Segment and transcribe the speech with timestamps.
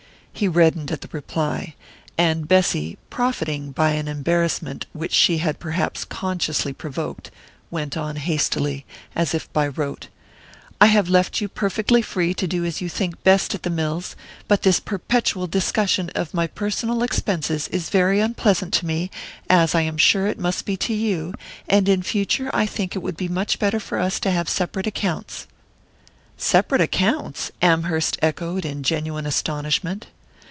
[0.33, 1.75] He reddened at the reply,
[2.17, 7.29] and Bessy, profiting by an embarrassment which she had perhaps consciously provoked,
[7.69, 8.83] went on hastily,
[9.13, 10.07] and as if by rote:
[10.79, 14.15] "I have left you perfectly free to do as you think best at the mills,
[14.47, 19.11] but this perpetual discussion of my personal expenses is very unpleasant to me,
[19.47, 21.35] as I am sure it must be to you,
[21.67, 24.87] and in future I think it would be much better for us to have separate
[24.87, 25.45] accounts."
[26.35, 30.07] "Separate accounts?" Amherst echoed in genuine astonishment.